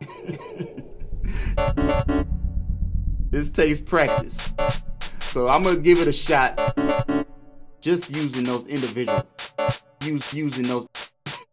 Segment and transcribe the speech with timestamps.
[3.30, 4.50] this takes practice.
[5.20, 6.58] So I'm gonna give it a shot.
[7.80, 9.24] Just using those individual,
[10.02, 10.86] use using those,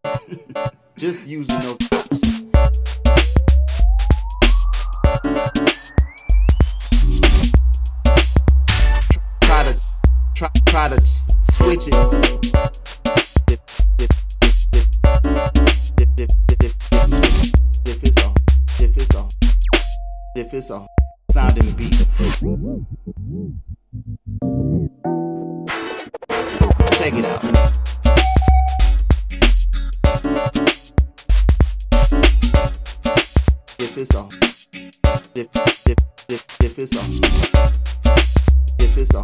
[0.97, 1.77] just using those.
[9.41, 9.73] Try to
[10.35, 13.76] try try to switch it.
[20.37, 20.85] If it's a
[21.31, 21.93] sound in the beat.
[26.97, 27.43] Check it out.
[33.79, 34.27] If it's a
[35.35, 35.47] if
[35.87, 35.97] if
[36.29, 37.03] if if it's a
[38.79, 39.23] if it's a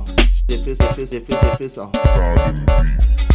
[0.49, 3.32] if it's if it's if it's if it's a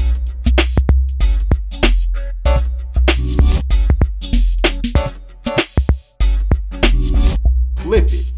[7.89, 8.29] flip it.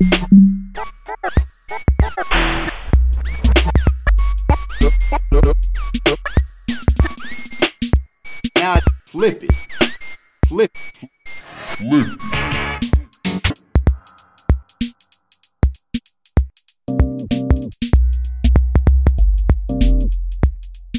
[0.00, 0.35] Now
[9.16, 9.52] flip it.
[10.46, 10.76] Flip.
[10.76, 12.10] Flip.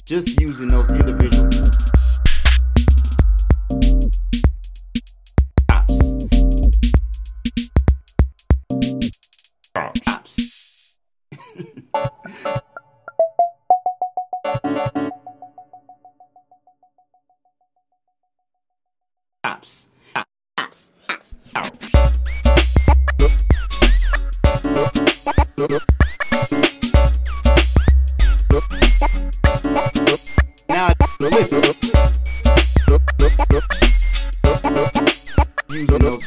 [0.07, 2.19] Just using those individual chops.
[19.47, 19.87] Apps.
[20.13, 20.27] Apps.
[20.57, 21.35] Apps.
[21.55, 21.77] Apps.
[30.67, 30.91] Now,
[31.21, 31.63] listen.
[35.69, 36.17] You know.